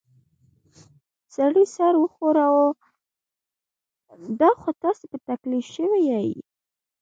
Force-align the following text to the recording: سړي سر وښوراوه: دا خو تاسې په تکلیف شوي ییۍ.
سړي 1.35 1.65
سر 1.75 1.93
وښوراوه: 2.01 2.67
دا 4.39 4.51
خو 4.61 4.69
تاسې 4.83 5.05
په 5.11 5.17
تکلیف 5.29 5.65
شوي 5.75 6.01
ییۍ. 6.11 6.31